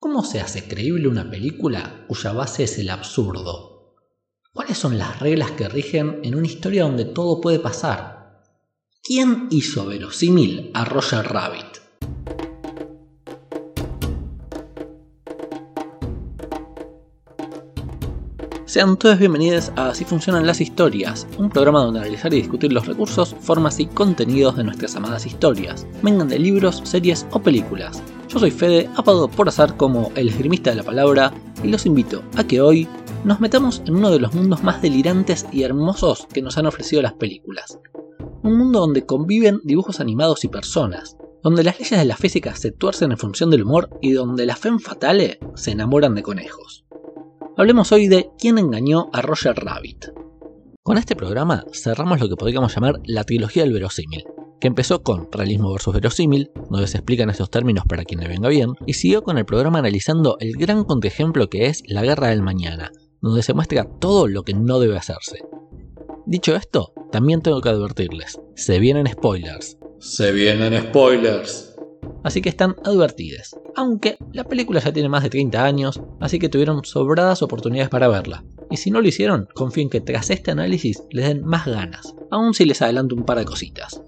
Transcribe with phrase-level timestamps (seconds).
[0.00, 3.96] ¿Cómo se hace creíble una película cuya base es el absurdo?
[4.50, 8.40] ¿Cuáles son las reglas que rigen en una historia donde todo puede pasar?
[9.02, 11.82] ¿Quién hizo verosímil a Roger Rabbit?
[18.70, 22.86] Sean todos bienvenidos a Así funcionan las historias, un programa donde analizar y discutir los
[22.86, 28.00] recursos, formas y contenidos de nuestras amadas historias, vengan de libros, series o películas.
[28.28, 32.22] Yo soy Fede, apodado por azar como el esgrimista de la palabra, y los invito
[32.36, 32.86] a que hoy
[33.24, 37.02] nos metamos en uno de los mundos más delirantes y hermosos que nos han ofrecido
[37.02, 37.80] las películas.
[38.44, 42.70] Un mundo donde conviven dibujos animados y personas, donde las leyes de la física se
[42.70, 46.84] tuercen en función del humor y donde la femme fatale se enamoran de conejos.
[47.60, 50.06] Hablemos hoy de quién engañó a Roger Rabbit.
[50.82, 54.24] Con este programa cerramos lo que podríamos llamar la trilogía del verosímil,
[54.58, 58.48] que empezó con realismo versus verosímil, donde se explican estos términos para quien le venga
[58.48, 62.40] bien, y siguió con el programa analizando el gran contraejemplo que es la guerra del
[62.40, 65.40] mañana, donde se muestra todo lo que no debe hacerse.
[66.24, 69.76] Dicho esto, también tengo que advertirles, se vienen spoilers.
[69.98, 71.70] Se vienen spoilers
[72.22, 73.54] así que están advertidas.
[73.76, 78.08] Aunque la película ya tiene más de 30 años, así que tuvieron sobradas oportunidades para
[78.08, 78.44] verla.
[78.70, 82.54] Y si no lo hicieron, confíen que tras este análisis les den más ganas, aun
[82.54, 84.02] si les adelanto un par de cositas.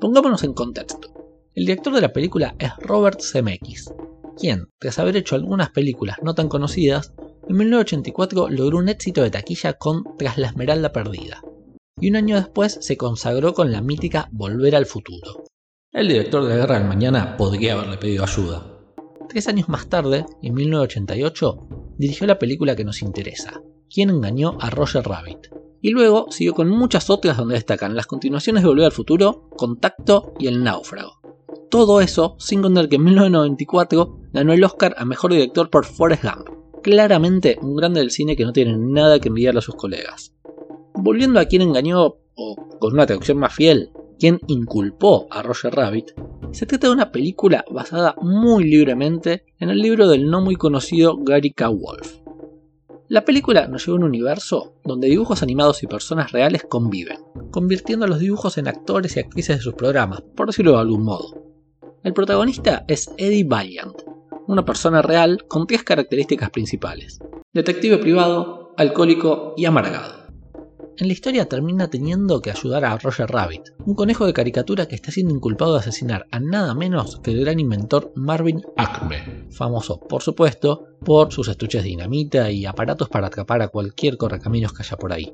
[0.00, 1.08] Pongámonos en contexto.
[1.54, 3.92] El director de la película es Robert Zemeckis,
[4.38, 7.12] quien, tras haber hecho algunas películas no tan conocidas,
[7.48, 11.42] en 1984 logró un éxito de taquilla con Tras la Esmeralda Perdida,
[12.00, 15.44] y un año después se consagró con la mítica Volver al Futuro,
[15.92, 18.78] el director de Guerra del Mañana podría haberle pedido ayuda.
[19.28, 24.68] Tres años más tarde, en 1988, dirigió la película que nos interesa, ¿Quién engañó a
[24.68, 25.48] Roger Rabbit?
[25.80, 30.34] Y luego siguió con muchas otras donde destacan las continuaciones de Volver al Futuro, Contacto
[30.38, 31.20] y El Náufrago.
[31.70, 36.22] Todo eso sin contar que en 1994 ganó el Oscar a Mejor Director por Forrest
[36.22, 36.48] Gump.
[36.82, 40.34] Claramente un grande del cine que no tiene nada que envidiarle a sus colegas.
[40.94, 46.12] Volviendo a quién engañó, o con una traducción más fiel, quien inculpó a Roger Rabbit,
[46.52, 51.16] se trata de una película basada muy libremente en el libro del no muy conocido
[51.18, 51.68] Gary K.
[51.68, 52.16] Wolf.
[53.08, 57.18] La película nos lleva a un universo donde dibujos animados y personas reales conviven,
[57.50, 61.04] convirtiendo a los dibujos en actores y actrices de sus programas, por decirlo de algún
[61.04, 61.42] modo.
[62.02, 64.02] El protagonista es Eddie Valiant,
[64.46, 67.18] una persona real con tres características principales.
[67.54, 70.27] Detective privado, alcohólico y amargado
[70.98, 74.96] en la historia termina teniendo que ayudar a Roger Rabbit, un conejo de caricatura que
[74.96, 80.00] está siendo inculpado de asesinar a nada menos que el gran inventor Marvin Acme, famoso
[80.00, 84.82] por supuesto por sus estuches de dinamita y aparatos para atrapar a cualquier correcaminos que
[84.82, 85.32] haya por ahí.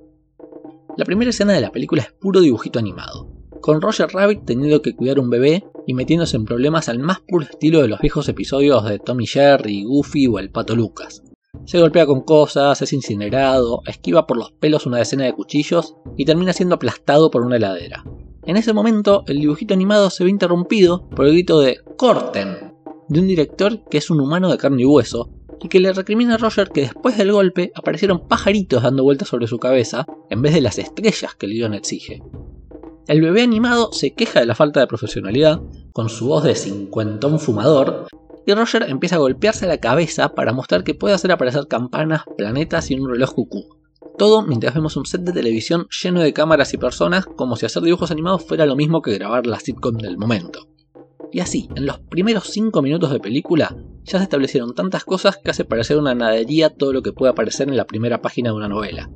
[0.98, 3.28] La primera escena de la película es puro dibujito animado,
[3.62, 7.46] con Roger Rabbit teniendo que cuidar un bebé y metiéndose en problemas al más puro
[7.46, 11.22] estilo de los viejos episodios de Tommy Jerry, Goofy o el Pato Lucas.
[11.64, 16.24] Se golpea con cosas, es incinerado, esquiva por los pelos una decena de cuchillos y
[16.24, 18.04] termina siendo aplastado por una heladera.
[18.44, 22.74] En ese momento, el dibujito animado se ve interrumpido por el grito de ¡Corten!
[23.08, 26.34] de un director que es un humano de carne y hueso y que le recrimina
[26.34, 30.52] a Roger que después del golpe aparecieron pajaritos dando vueltas sobre su cabeza en vez
[30.52, 32.22] de las estrellas que el guion exige.
[33.06, 35.60] El bebé animado se queja de la falta de profesionalidad,
[35.92, 38.06] con su voz de cincuentón fumador,
[38.46, 42.90] y Roger empieza a golpearse la cabeza para mostrar que puede hacer aparecer campanas, planetas
[42.90, 43.78] y un reloj cucú.
[44.18, 47.82] Todo mientras vemos un set de televisión lleno de cámaras y personas como si hacer
[47.82, 50.68] dibujos animados fuera lo mismo que grabar la sitcom del momento.
[51.32, 55.50] Y así, en los primeros 5 minutos de película, ya se establecieron tantas cosas que
[55.50, 58.68] hace parecer una nadería todo lo que puede aparecer en la primera página de una
[58.68, 59.10] novela.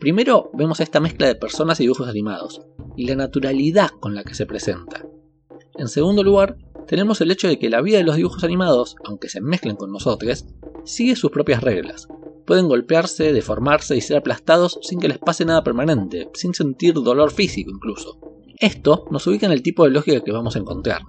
[0.00, 2.62] Primero vemos esta mezcla de personas y dibujos animados,
[2.96, 5.06] y la naturalidad con la que se presenta.
[5.78, 9.28] En segundo lugar, tenemos el hecho de que la vida de los dibujos animados, aunque
[9.28, 10.46] se mezclen con nosotros,
[10.84, 12.08] sigue sus propias reglas.
[12.46, 17.32] Pueden golpearse, deformarse y ser aplastados sin que les pase nada permanente, sin sentir dolor
[17.32, 18.20] físico incluso.
[18.58, 21.02] Esto nos ubica en el tipo de lógica que vamos a encontrar.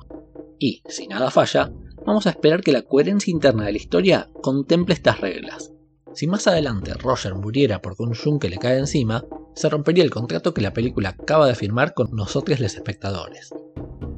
[0.59, 1.71] Y, si nada falla,
[2.05, 5.71] vamos a esperar que la coherencia interna de la historia contemple estas reglas.
[6.13, 9.23] Si más adelante Roger muriera porque un yunque le cae encima,
[9.53, 13.53] se rompería el contrato que la película acaba de firmar con nosotros los espectadores.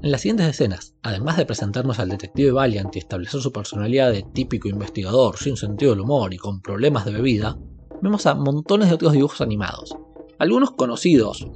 [0.02, 4.24] En las siguientes escenas, además de presentarnos al detective Valiant y establecer su personalidad de
[4.24, 7.58] típico investigador sin sentido del humor y con problemas de bebida,
[8.02, 9.96] vemos a montones de otros dibujos animados.
[10.38, 11.48] Algunos conocidos,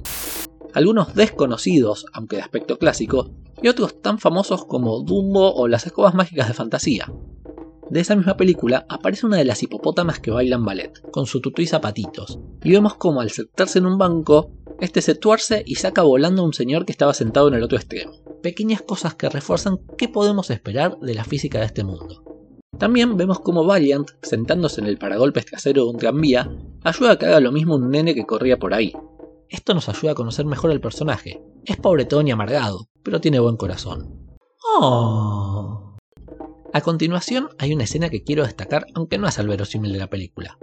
[0.74, 3.30] algunos desconocidos, aunque de aspecto clásico,
[3.62, 7.10] y otros tan famosos como Dumbo o las escobas mágicas de fantasía.
[7.90, 11.62] De esa misma película aparece una de las hipopótamas que bailan ballet, con su tutú
[11.62, 14.50] y zapatitos, y vemos como al sentarse en un banco,
[14.80, 17.78] este se tuerce y saca volando a un señor que estaba sentado en el otro
[17.78, 22.22] extremo pequeñas cosas que refuerzan qué podemos esperar de la física de este mundo.
[22.78, 26.54] También vemos como Valiant, sentándose en el paragolpes trasero de un tranvía,
[26.84, 28.92] ayuda a que haga lo mismo un nene que corría por ahí.
[29.48, 31.42] Esto nos ayuda a conocer mejor al personaje.
[31.64, 34.36] Es pobretón y amargado, pero tiene buen corazón.
[34.78, 35.96] Oh.
[36.74, 40.10] A continuación hay una escena que quiero destacar aunque no es al verosímil de la
[40.10, 40.58] película.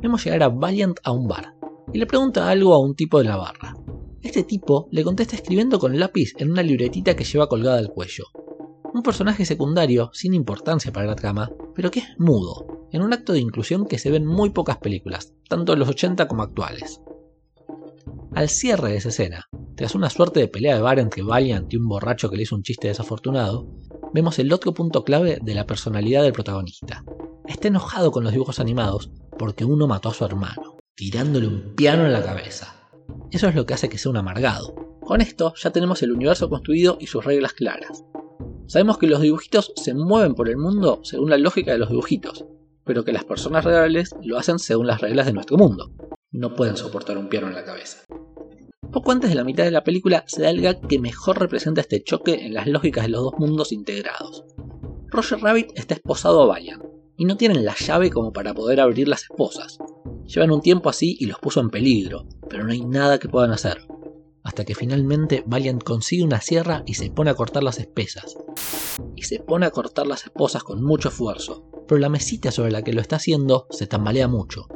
[0.00, 1.59] Vemos llegar a Valiant a un bar
[1.92, 3.76] y le pregunta algo a un tipo de la barra.
[4.22, 8.24] Este tipo le contesta escribiendo con lápiz en una libretita que lleva colgada al cuello.
[8.92, 13.32] Un personaje secundario, sin importancia para la trama, pero que es mudo, en un acto
[13.32, 17.00] de inclusión que se ve en muy pocas películas, tanto en los 80 como actuales.
[18.32, 21.76] Al cierre de esa escena, tras una suerte de pelea de bar entre Valiant y
[21.76, 23.66] un borracho que le hizo un chiste desafortunado,
[24.12, 27.04] vemos el otro punto clave de la personalidad del protagonista.
[27.46, 30.69] Está enojado con los dibujos animados porque uno mató a su hermano,
[31.00, 32.76] tirándole un piano en la cabeza.
[33.30, 34.98] Eso es lo que hace que sea un amargado.
[35.00, 38.04] Con esto ya tenemos el universo construido y sus reglas claras.
[38.66, 42.44] Sabemos que los dibujitos se mueven por el mundo según la lógica de los dibujitos,
[42.84, 45.90] pero que las personas reales lo hacen según las reglas de nuestro mundo.
[46.32, 48.04] No pueden soportar un piano en la cabeza.
[48.92, 52.02] Poco antes de la mitad de la película se da el que mejor representa este
[52.02, 54.44] choque en las lógicas de los dos mundos integrados.
[55.08, 56.84] Roger Rabbit está esposado a Valiant,
[57.20, 59.78] y no tienen la llave como para poder abrir las esposas.
[60.32, 63.50] Llevan un tiempo así y los puso en peligro, pero no hay nada que puedan
[63.50, 63.84] hacer.
[64.44, 68.36] Hasta que finalmente Valiant consigue una sierra y se pone a cortar las espesas.
[69.16, 72.82] Y se pone a cortar las esposas con mucho esfuerzo, pero la mesita sobre la
[72.82, 74.68] que lo está haciendo se tambalea mucho.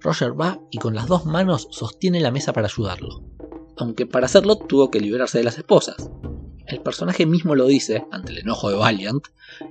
[0.00, 3.22] Roger va y con las dos manos sostiene la mesa para ayudarlo.
[3.76, 6.10] Aunque para hacerlo tuvo que liberarse de las esposas.
[6.66, 9.26] El personaje mismo lo dice, ante el enojo de Valiant,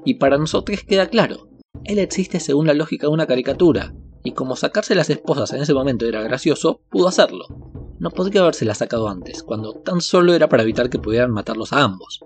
[0.06, 1.50] y para nosotros queda claro.
[1.84, 3.92] Él existe según la lógica de una caricatura,
[4.24, 7.46] y como sacarse las esposas en ese momento era gracioso, pudo hacerlo.
[8.00, 11.84] No podría habérsela sacado antes, cuando tan solo era para evitar que pudieran matarlos a
[11.84, 12.20] ambos.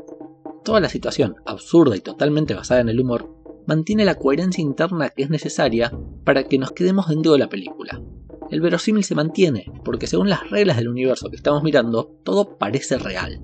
[0.63, 3.30] Toda la situación, absurda y totalmente basada en el humor,
[3.68, 5.92] mantiene la coherencia interna que es necesaria
[6.24, 8.01] para que nos quedemos dentro de la película.
[8.50, 12.97] El verosímil se mantiene, porque según las reglas del universo que estamos mirando, todo parece
[12.97, 13.42] real.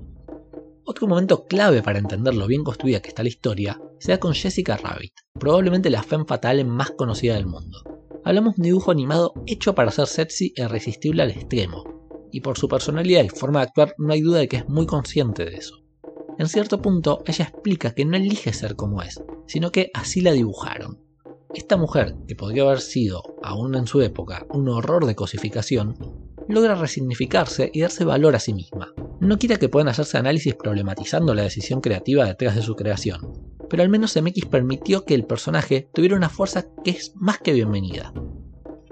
[0.84, 4.34] Otro momento clave para entender lo bien construida que está la historia se da con
[4.34, 7.91] Jessica Rabbit, probablemente la femme fatale más conocida del mundo.
[8.24, 12.56] Hablamos de un dibujo animado hecho para ser sexy e irresistible al extremo, y por
[12.56, 15.56] su personalidad y forma de actuar no hay duda de que es muy consciente de
[15.56, 15.82] eso.
[16.38, 20.32] En cierto punto, ella explica que no elige ser como es, sino que así la
[20.32, 21.00] dibujaron.
[21.52, 25.96] Esta mujer, que podría haber sido, aún en su época, un horror de cosificación,
[26.48, 28.94] logra resignificarse y darse valor a sí misma.
[29.20, 33.41] No quiere que puedan hacerse análisis problematizando la decisión creativa detrás de su creación,
[33.72, 37.54] pero al menos MX permitió que el personaje tuviera una fuerza que es más que
[37.54, 38.12] bienvenida.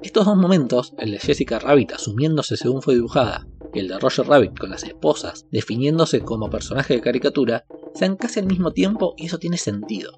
[0.03, 4.27] Estos dos momentos, el de Jessica Rabbit asumiéndose según fue dibujada y el de Roger
[4.27, 9.27] Rabbit con las esposas definiéndose como personaje de caricatura, sean casi al mismo tiempo y
[9.27, 10.13] eso tiene sentido.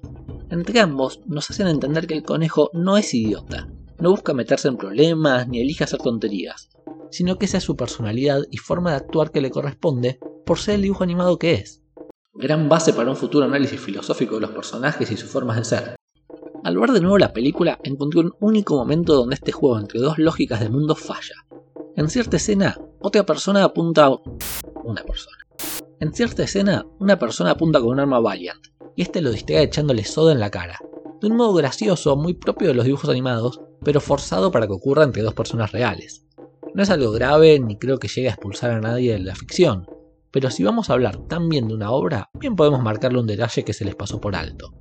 [0.49, 3.67] Entre ambos nos hacen entender que el conejo no es idiota,
[3.99, 6.69] no busca meterse en problemas ni elige hacer tonterías,
[7.11, 10.75] sino que esa es su personalidad y forma de actuar que le corresponde por ser
[10.75, 11.82] el dibujo animado que es
[12.35, 15.95] gran base para un futuro análisis filosófico de los personajes y sus formas de ser.
[16.63, 20.17] Al ver de nuevo la película, encontré un único momento donde este juego entre dos
[20.17, 21.45] lógicas de mundo falla.
[21.95, 24.17] En cierta escena, otra persona apunta a...
[24.83, 25.37] una persona.
[25.99, 28.65] En cierta escena, una persona apunta con un arma Valiant,
[28.95, 30.79] y este lo distrae echándole soda en la cara.
[31.21, 35.03] De un modo gracioso, muy propio de los dibujos animados, pero forzado para que ocurra
[35.03, 36.25] entre dos personas reales.
[36.73, 39.85] No es algo grave, ni creo que llegue a expulsar a nadie de la ficción,
[40.33, 43.63] pero si vamos a hablar tan bien de una obra, bien podemos marcarle un detalle
[43.63, 44.73] que se les pasó por alto.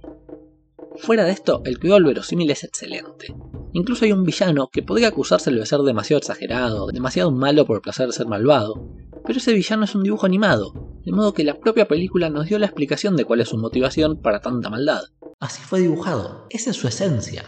[0.96, 3.34] Fuera de esto, el cuidado verosímil es excelente.
[3.74, 7.82] Incluso hay un villano que podría acusárselo de ser demasiado exagerado, demasiado malo por el
[7.82, 8.88] placer de ser malvado,
[9.26, 10.72] pero ese villano es un dibujo animado,
[11.04, 14.22] de modo que la propia película nos dio la explicación de cuál es su motivación
[14.22, 15.02] para tanta maldad.
[15.38, 17.44] Así fue dibujado, esa es su esencia.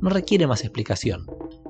[0.00, 1.26] No requiere más explicación.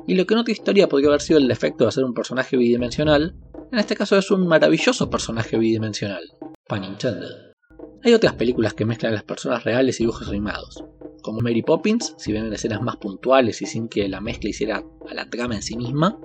[0.06, 2.56] Y lo que en otra historia podría haber sido el defecto de ser un personaje
[2.56, 3.34] bidimensional,
[3.72, 6.22] en este caso es un maravilloso personaje bidimensional.
[6.68, 6.96] Pan
[8.02, 10.84] Hay otras películas que mezclan las personas reales y dibujos animados,
[11.22, 15.14] como Mary Poppins, si ven escenas más puntuales y sin que la mezcla hiciera a
[15.14, 16.18] la trama en sí misma,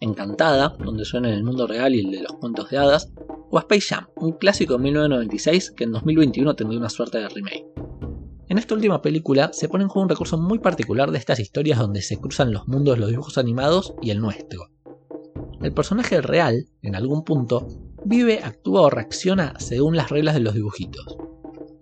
[0.00, 3.12] Encantada, donde suena en el mundo real y el de los cuentos de hadas,
[3.50, 7.66] o Space Jam, un clásico de 1996 que en 2021 tendría una suerte de remake.
[8.48, 11.78] En esta última película se pone en juego un recurso muy particular de estas historias
[11.78, 14.70] donde se cruzan los mundos de los dibujos animados y el nuestro,
[15.62, 17.66] el personaje real, en algún punto,
[18.04, 21.16] vive, actúa o reacciona según las reglas de los dibujitos.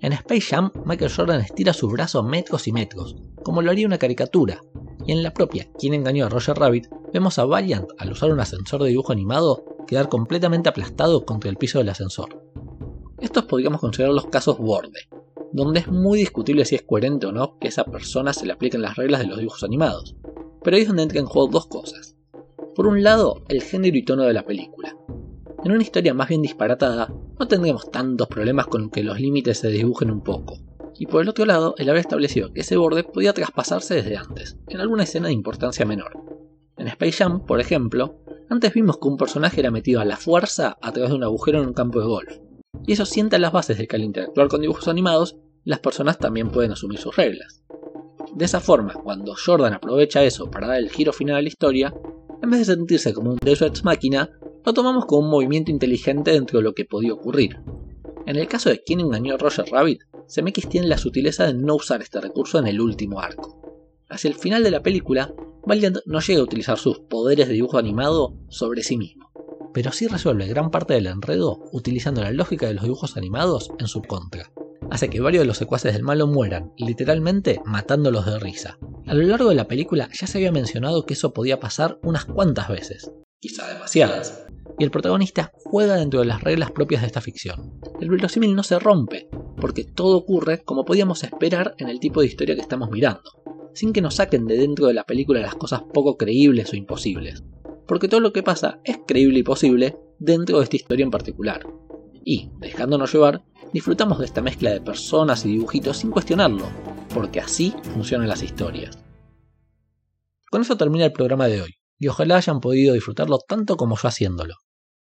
[0.01, 3.99] En Space Jam, Michael Jordan estira su brazo metros y metros, como lo haría una
[3.99, 4.61] caricatura,
[5.07, 8.41] y en la propia Quien engañó a Roger Rabbit, vemos a Valiant, al usar un
[8.41, 12.43] ascensor de dibujo animado, quedar completamente aplastado contra el piso del ascensor.
[13.21, 15.09] Estos podríamos considerar los casos borde.
[15.53, 18.83] donde es muy discutible si es coherente o no que esa persona se le apliquen
[18.83, 20.17] las reglas de los dibujos animados.
[20.63, 22.16] Pero ahí es donde entran en juego dos cosas.
[22.77, 24.95] Por un lado, el género y tono de la película.
[25.65, 29.69] En una historia más bien disparatada, no tendríamos tantos problemas con que los límites se
[29.69, 30.59] dibujen un poco.
[30.99, 34.59] Y por el otro lado, el haber establecido que ese borde podía traspasarse desde antes,
[34.69, 36.21] en alguna escena de importancia menor.
[36.77, 40.77] En Space Jam, por ejemplo, antes vimos que un personaje era metido a la fuerza
[40.83, 42.37] a través de un agujero en un campo de golf.
[42.87, 46.51] Y eso sienta las bases de que al interactuar con dibujos animados, las personas también
[46.51, 47.63] pueden asumir sus reglas.
[48.35, 51.95] De esa forma, cuando Jordan aprovecha eso para dar el giro final a la historia,
[52.43, 54.31] en vez de sentirse como un Deus Ex Máquina,
[54.65, 57.61] lo tomamos como un movimiento inteligente dentro de lo que podía ocurrir.
[58.27, 61.77] En el caso de quien engañó a Roger Rabbit, CMX tiene la sutileza de no
[61.77, 63.63] usar este recurso en el último arco.
[64.09, 65.33] Hacia el final de la película,
[65.65, 69.31] Valiant no llega a utilizar sus poderes de dibujo animado sobre sí mismo,
[69.73, 73.89] pero sí resuelve gran parte del enredo utilizando la lógica de los dibujos animados en
[73.89, 74.51] su contra.
[74.91, 78.79] Hace que varios de los secuaces del malo mueran, literalmente matándolos de risa.
[79.07, 82.25] A lo largo de la película ya se había mencionado que eso podía pasar unas
[82.25, 84.47] cuantas veces, quizá demasiadas,
[84.79, 87.81] y el protagonista juega dentro de las reglas propias de esta ficción.
[88.01, 89.29] El verosímil no se rompe,
[89.61, 93.31] porque todo ocurre como podíamos esperar en el tipo de historia que estamos mirando
[93.77, 97.45] sin que nos saquen de dentro de la película las cosas poco creíbles o imposibles.
[97.87, 101.67] Porque todo lo que pasa es creíble y posible dentro de esta historia en particular.
[102.25, 106.67] Y, dejándonos llevar, disfrutamos de esta mezcla de personas y dibujitos sin cuestionarlo,
[107.13, 108.99] porque así funcionan las historias.
[110.51, 114.09] Con eso termina el programa de hoy, y ojalá hayan podido disfrutarlo tanto como yo
[114.09, 114.55] haciéndolo.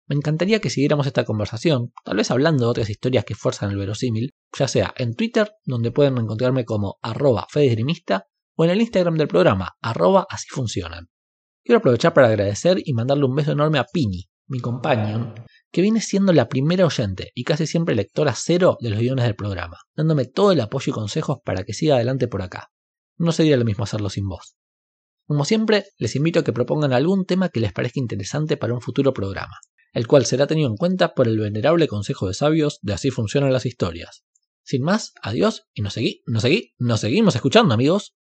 [0.06, 3.76] Me encantaría que siguiéramos esta conversación, tal vez hablando de otras historias que fuerzan el
[3.76, 8.26] verosímil, ya sea en Twitter, donde pueden encontrarme como arroba fedesgrimista,
[8.56, 11.06] o en el Instagram del programa, arroba así funcionan.
[11.62, 15.32] Quiero aprovechar para agradecer y mandarle un beso enorme a Pini, mi companion,
[15.72, 19.36] que viene siendo la primera oyente y casi siempre lectora cero de los guiones del
[19.36, 22.68] programa, dándome todo el apoyo y consejos para que siga adelante por acá.
[23.16, 24.56] No sería lo mismo hacerlo sin vos.
[25.26, 28.80] Como siempre, les invito a que propongan algún tema que les parezca interesante para un
[28.80, 29.58] futuro programa,
[29.92, 33.52] el cual será tenido en cuenta por el venerable Consejo de Sabios de Así Funcionan
[33.52, 34.24] las Historias.
[34.64, 38.14] Sin más, adiós y nos seguí, nos seguí, nos seguimos escuchando amigos.